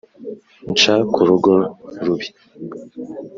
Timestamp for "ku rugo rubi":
1.13-2.27